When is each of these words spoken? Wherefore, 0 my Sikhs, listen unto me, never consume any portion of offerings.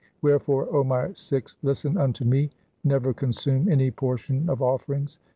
Wherefore, 0.23 0.65
0 0.65 0.83
my 0.85 1.13
Sikhs, 1.13 1.59
listen 1.61 1.95
unto 1.95 2.25
me, 2.25 2.49
never 2.83 3.13
consume 3.13 3.69
any 3.69 3.91
portion 3.91 4.49
of 4.49 4.59
offerings. 4.59 5.19